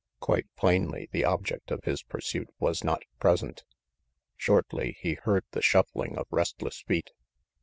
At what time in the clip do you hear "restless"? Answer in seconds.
6.31-6.81